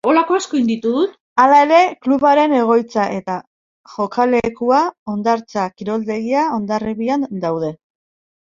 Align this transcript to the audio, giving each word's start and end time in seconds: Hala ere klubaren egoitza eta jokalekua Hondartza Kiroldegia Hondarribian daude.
Hala 1.41 1.57
ere 1.65 1.81
klubaren 2.05 2.55
egoitza 2.61 3.05
eta 3.17 3.35
jokalekua 3.97 4.81
Hondartza 5.13 5.67
Kiroldegia 5.77 6.47
Hondarribian 6.57 7.29
daude. 7.47 7.71